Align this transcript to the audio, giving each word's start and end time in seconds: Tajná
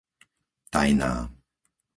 Tajná 0.73 1.13